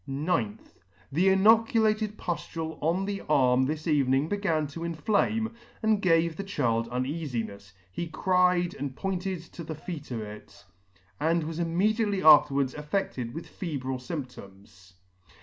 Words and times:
gth. 0.09 0.57
The 1.11 1.29
inoculated 1.29 2.17
puflule 2.17 2.79
on 2.81 3.05
the 3.05 3.21
arm 3.29 3.67
this 3.67 3.85
evening 3.85 4.27
began 4.29 4.65
to 4.69 4.83
inflame, 4.83 5.53
and 5.83 6.01
gave 6.01 6.35
the 6.37 6.43
child 6.43 6.89
uneafinefs: 6.89 7.71
he 7.91 8.07
cried, 8.07 8.73
and 8.73 8.95
pointed 8.95 9.43
to 9.43 9.61
[I 9.61 9.65
3 9.67 9.75
1 9.75 9.75
3 9.75 9.75
to 9.75 9.75
the 9.75 9.75
feat 9.75 10.09
of 10.09 10.21
it, 10.21 10.65
and 11.19 11.43
was 11.43 11.59
immediately 11.59 12.23
afterwards 12.23 12.73
affeded 12.73 13.35
with 13.35 13.45
febrile 13.47 13.99
fymptoms. 13.99 14.93